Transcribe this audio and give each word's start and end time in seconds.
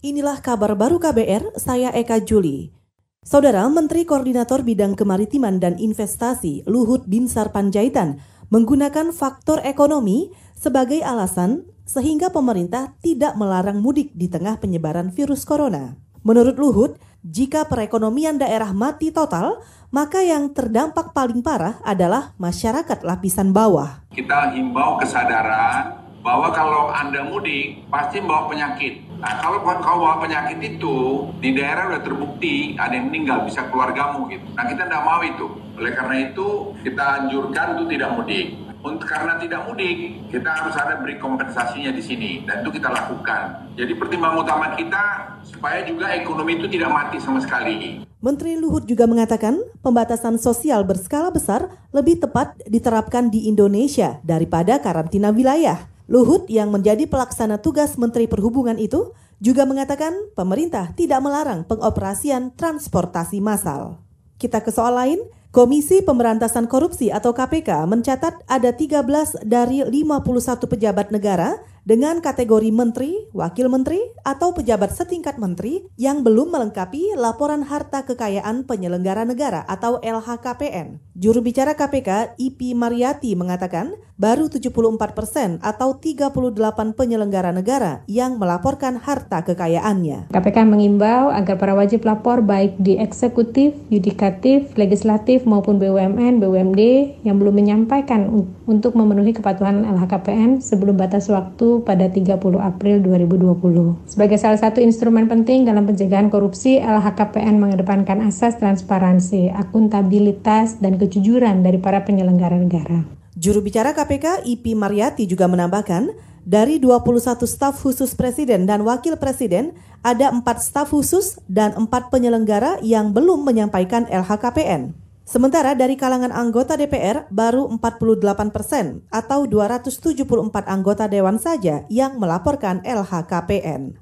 Inilah 0.00 0.40
kabar 0.40 0.72
baru 0.80 0.96
KBR, 0.96 1.60
saya 1.60 1.92
Eka 1.92 2.24
Juli. 2.24 2.72
Saudara 3.20 3.68
Menteri 3.68 4.08
Koordinator 4.08 4.64
Bidang 4.64 4.96
Kemaritiman 4.96 5.60
dan 5.60 5.76
Investasi 5.76 6.64
Luhut 6.64 7.04
Binsar 7.04 7.52
Panjaitan 7.52 8.16
menggunakan 8.48 9.12
faktor 9.12 9.60
ekonomi 9.60 10.32
sebagai 10.56 11.04
alasan 11.04 11.68
sehingga 11.84 12.32
pemerintah 12.32 12.96
tidak 13.04 13.36
melarang 13.36 13.84
mudik 13.84 14.16
di 14.16 14.32
tengah 14.32 14.56
penyebaran 14.56 15.12
virus 15.12 15.44
corona. 15.44 16.00
Menurut 16.24 16.56
Luhut, 16.56 16.96
jika 17.20 17.68
perekonomian 17.68 18.40
daerah 18.40 18.72
mati 18.72 19.12
total, 19.12 19.60
maka 19.92 20.24
yang 20.24 20.56
terdampak 20.56 21.12
paling 21.12 21.44
parah 21.44 21.76
adalah 21.84 22.32
masyarakat 22.40 23.04
lapisan 23.04 23.52
bawah. 23.52 24.00
Kita 24.16 24.56
himbau 24.56 24.96
kesadaran 24.96 26.00
bahwa 26.24 26.48
kalau 26.56 26.88
Anda 26.88 27.28
mudik 27.28 27.84
pasti 27.92 28.24
bawa 28.24 28.48
penyakit. 28.48 29.09
Nah, 29.20 29.36
kalau 29.36 29.60
kau 29.60 30.00
bawa 30.00 30.16
penyakit 30.24 30.56
itu 30.64 31.28
di 31.44 31.52
daerah 31.52 31.92
sudah 31.92 32.02
terbukti 32.02 32.72
ada 32.80 32.96
yang 32.96 33.12
meninggal 33.12 33.44
bisa 33.44 33.68
keluargamu 33.68 34.24
gitu. 34.32 34.48
Nah, 34.56 34.64
kita 34.64 34.88
tidak 34.88 35.04
mau 35.04 35.20
itu. 35.20 35.46
Oleh 35.76 35.92
karena 35.92 36.16
itu 36.32 36.72
kita 36.80 37.04
anjurkan 37.20 37.66
itu 37.76 37.84
tidak 37.92 38.10
mudik. 38.16 38.46
Untuk 38.80 39.04
karena 39.12 39.36
tidak 39.36 39.68
mudik, 39.68 40.24
kita 40.32 40.48
harus 40.48 40.72
ada 40.72 40.96
beri 41.04 41.20
kompensasinya 41.20 41.92
di 41.92 42.00
sini 42.00 42.30
dan 42.48 42.64
itu 42.64 42.80
kita 42.80 42.88
lakukan. 42.88 43.68
Jadi 43.76 43.92
pertimbangan 43.92 44.40
utama 44.40 44.72
kita 44.72 45.36
supaya 45.44 45.84
juga 45.84 46.16
ekonomi 46.16 46.56
itu 46.56 46.64
tidak 46.72 46.88
mati 46.88 47.20
sama 47.20 47.44
sekali. 47.44 48.00
Menteri 48.24 48.56
Luhut 48.56 48.88
juga 48.88 49.04
mengatakan 49.04 49.60
pembatasan 49.84 50.40
sosial 50.40 50.88
berskala 50.88 51.28
besar 51.28 51.68
lebih 51.92 52.24
tepat 52.24 52.56
diterapkan 52.64 53.28
di 53.28 53.52
Indonesia 53.52 54.16
daripada 54.24 54.80
karantina 54.80 55.28
wilayah. 55.28 55.84
Luhut 56.10 56.50
yang 56.50 56.74
menjadi 56.74 57.06
pelaksana 57.06 57.62
tugas 57.62 57.94
Menteri 57.94 58.26
Perhubungan 58.26 58.74
itu 58.82 59.14
juga 59.38 59.62
mengatakan 59.62 60.10
pemerintah 60.34 60.90
tidak 60.98 61.22
melarang 61.22 61.62
pengoperasian 61.62 62.50
transportasi 62.58 63.38
massal. 63.38 64.02
Kita 64.34 64.58
ke 64.58 64.74
soal 64.74 64.98
lain, 64.98 65.22
Komisi 65.54 66.02
Pemberantasan 66.02 66.66
Korupsi 66.66 67.14
atau 67.14 67.30
KPK 67.30 67.86
mencatat 67.86 68.42
ada 68.50 68.70
13 68.74 69.06
dari 69.46 69.86
51 69.86 70.66
pejabat 70.66 71.14
negara 71.14 71.62
dengan 71.84 72.20
kategori 72.20 72.70
menteri, 72.70 73.28
wakil 73.32 73.72
menteri, 73.72 74.00
atau 74.22 74.52
pejabat 74.52 74.92
setingkat 74.92 75.40
menteri 75.40 75.88
yang 75.96 76.20
belum 76.20 76.52
melengkapi 76.52 77.16
laporan 77.16 77.64
harta 77.64 78.04
kekayaan 78.04 78.68
penyelenggara 78.68 79.24
negara 79.24 79.64
atau 79.64 79.98
LHKPN. 80.04 81.00
Juru 81.16 81.44
bicara 81.44 81.76
KPK, 81.76 82.40
IP 82.40 82.72
Mariati 82.72 83.36
mengatakan, 83.36 83.96
baru 84.20 84.52
74 84.52 85.16
persen 85.16 85.56
atau 85.64 85.96
38 85.96 86.52
penyelenggara 86.92 87.56
negara 87.56 88.04
yang 88.04 88.36
melaporkan 88.36 89.00
harta 89.00 89.40
kekayaannya. 89.48 90.28
KPK 90.28 90.68
mengimbau 90.68 91.32
agar 91.32 91.56
para 91.56 91.72
wajib 91.72 92.04
lapor 92.04 92.44
baik 92.44 92.76
di 92.76 93.00
eksekutif, 93.00 93.72
yudikatif, 93.88 94.76
legislatif 94.76 95.48
maupun 95.48 95.80
BUMN, 95.80 96.36
BUMD 96.36 96.80
yang 97.24 97.40
belum 97.40 97.56
menyampaikan 97.56 98.28
untuk 98.68 98.92
memenuhi 98.92 99.32
kepatuhan 99.32 99.88
LHKPN 99.88 100.60
sebelum 100.60 101.00
batas 101.00 101.32
waktu 101.32 101.69
pada 101.86 102.10
30 102.10 102.58
April 102.58 102.98
2020. 103.06 104.10
Sebagai 104.10 104.34
salah 104.42 104.58
satu 104.58 104.82
instrumen 104.82 105.30
penting 105.30 105.62
dalam 105.62 105.86
pencegahan 105.86 106.26
korupsi, 106.26 106.82
LHKPN 106.82 107.62
mengedepankan 107.62 108.26
asas 108.26 108.58
transparansi, 108.58 109.54
akuntabilitas, 109.54 110.82
dan 110.82 110.98
kejujuran 110.98 111.62
dari 111.62 111.78
para 111.78 112.02
penyelenggara 112.02 112.58
negara. 112.58 113.06
Juru 113.38 113.62
bicara 113.62 113.94
KPK 113.94 114.42
IP 114.42 114.74
Mariati 114.74 115.24
juga 115.30 115.46
menambahkan, 115.46 116.10
dari 116.42 116.82
21 116.82 117.46
staf 117.46 117.80
khusus 117.80 118.16
presiden 118.18 118.66
dan 118.66 118.82
wakil 118.82 119.14
presiden, 119.14 119.76
ada 120.02 120.32
4 120.32 120.42
staf 120.58 120.90
khusus 120.90 121.38
dan 121.46 121.72
4 121.76 121.88
penyelenggara 122.10 122.80
yang 122.82 123.14
belum 123.14 123.44
menyampaikan 123.44 124.08
LHKPN. 124.08 124.99
Sementara 125.30 125.78
dari 125.78 125.94
kalangan 125.94 126.34
anggota 126.34 126.74
DPR 126.74 127.30
baru 127.30 127.70
48 127.78 128.50
persen 128.50 129.06
atau 129.14 129.46
274 129.46 130.26
anggota 130.66 131.06
dewan 131.06 131.38
saja 131.38 131.86
yang 131.86 132.18
melaporkan 132.18 132.82
LHKPN. 132.82 133.94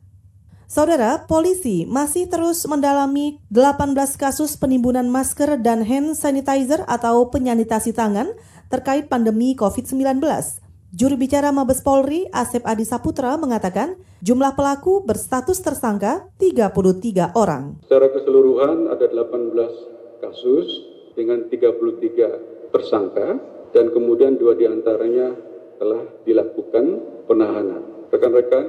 Saudara, 0.64 1.28
polisi 1.28 1.84
masih 1.84 2.32
terus 2.32 2.64
mendalami 2.64 3.44
18 3.52 3.92
kasus 4.16 4.56
penimbunan 4.56 5.04
masker 5.04 5.60
dan 5.60 5.84
hand 5.84 6.16
sanitizer 6.16 6.88
atau 6.88 7.28
penyanitasi 7.28 7.92
tangan 7.92 8.32
terkait 8.72 9.12
pandemi 9.12 9.52
COVID-19. 9.52 10.24
Juru 10.96 11.20
bicara 11.20 11.52
Mabes 11.52 11.84
Polri, 11.84 12.24
Asep 12.32 12.64
Adi 12.64 12.88
Saputra, 12.88 13.36
mengatakan 13.36 14.00
jumlah 14.24 14.56
pelaku 14.56 15.04
berstatus 15.04 15.60
tersangka 15.60 16.32
33 16.40 17.36
orang. 17.36 17.76
Secara 17.84 18.08
keseluruhan 18.16 18.88
ada 18.88 19.04
18 19.12 20.24
kasus 20.24 20.96
dengan 21.18 21.50
33 21.50 22.70
tersangka 22.70 23.42
dan 23.74 23.90
kemudian 23.90 24.38
dua 24.38 24.54
di 24.54 24.70
antaranya 24.70 25.34
telah 25.82 26.06
dilakukan 26.22 27.02
penahanan. 27.26 27.82
Rekan-rekan, 28.14 28.66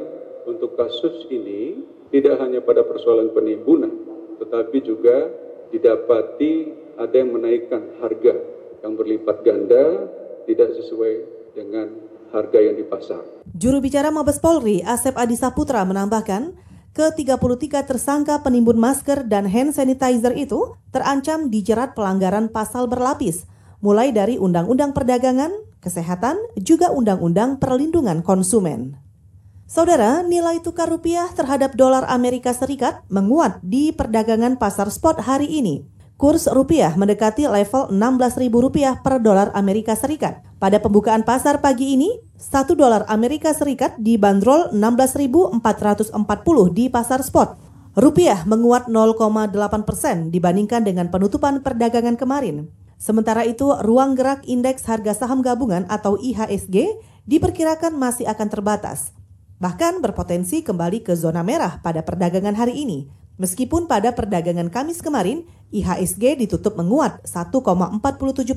untuk 0.50 0.74
kasus 0.74 1.30
ini 1.30 1.86
tidak 2.10 2.42
hanya 2.42 2.58
pada 2.66 2.82
persoalan 2.82 3.30
penimbunan, 3.30 3.94
tetapi 4.42 4.82
juga 4.82 5.30
didapati 5.70 6.74
ada 6.98 7.14
yang 7.14 7.38
menaikkan 7.38 8.02
harga 8.02 8.34
yang 8.82 8.98
berlipat 8.98 9.46
ganda 9.46 10.10
tidak 10.50 10.74
sesuai 10.82 11.14
dengan 11.54 11.88
harga 12.34 12.60
yang 12.60 12.76
di 12.82 12.86
pasar. 12.86 13.22
Juru 13.54 13.78
bicara 13.78 14.10
Mabes 14.10 14.42
Polri, 14.42 14.82
Asep 14.82 15.14
Adi 15.14 15.38
Saputra 15.38 15.86
menambahkan, 15.86 16.58
ke-33 16.98 17.86
tersangka 17.86 18.42
penimbun 18.42 18.82
masker 18.82 19.30
dan 19.30 19.46
hand 19.46 19.78
sanitizer 19.78 20.34
itu 20.34 20.74
terancam 20.90 21.54
dijerat 21.54 21.94
pelanggaran 21.94 22.50
pasal 22.50 22.90
berlapis, 22.90 23.46
mulai 23.80 24.10
dari 24.10 24.42
Undang-Undang 24.42 24.98
Perdagangan, 24.98 25.54
Kesehatan, 25.80 26.36
juga 26.60 26.92
Undang-Undang 26.92 27.62
Perlindungan 27.62 28.20
Konsumen. 28.26 29.00
Saudara, 29.70 30.26
nilai 30.26 30.66
tukar 30.66 30.90
rupiah 30.90 31.30
terhadap 31.30 31.78
dolar 31.78 32.02
Amerika 32.10 32.58
Serikat 32.58 33.06
menguat 33.06 33.62
di 33.62 33.94
perdagangan 33.94 34.58
pasar 34.58 34.90
spot 34.90 35.22
hari 35.22 35.46
ini. 35.46 35.86
Kurs 36.18 36.50
rupiah 36.50 36.98
mendekati 36.98 37.46
level 37.46 37.94
Rp16.000 37.94 39.06
per 39.06 39.22
dolar 39.22 39.54
Amerika 39.54 39.94
Serikat. 39.94 40.49
Pada 40.60 40.84
pembukaan 40.84 41.24
pasar 41.24 41.64
pagi 41.64 41.96
ini, 41.96 42.20
1 42.36 42.76
dolar 42.76 43.08
Amerika 43.08 43.56
Serikat 43.56 43.96
dibanderol 43.96 44.76
16.440 44.76 45.56
di 46.76 46.92
pasar 46.92 47.24
spot. 47.24 47.56
Rupiah 47.96 48.44
menguat 48.44 48.92
0,8 48.92 49.56
persen 49.88 50.28
dibandingkan 50.28 50.84
dengan 50.84 51.08
penutupan 51.08 51.64
perdagangan 51.64 52.20
kemarin. 52.20 52.68
Sementara 53.00 53.48
itu, 53.48 53.72
ruang 53.88 54.20
gerak 54.20 54.44
indeks 54.44 54.84
harga 54.84 55.16
saham 55.16 55.40
gabungan 55.40 55.88
atau 55.88 56.20
IHSG 56.20 56.92
diperkirakan 57.24 57.96
masih 57.96 58.28
akan 58.28 58.52
terbatas. 58.52 59.16
Bahkan 59.64 60.04
berpotensi 60.04 60.60
kembali 60.60 61.08
ke 61.08 61.16
zona 61.16 61.40
merah 61.40 61.80
pada 61.80 62.04
perdagangan 62.04 62.60
hari 62.60 62.84
ini. 62.84 63.08
Meskipun 63.40 63.88
pada 63.88 64.12
perdagangan 64.12 64.68
Kamis 64.68 65.00
kemarin, 65.00 65.48
IHSG 65.72 66.36
ditutup 66.44 66.76
menguat 66.76 67.24
1,47 67.24 67.64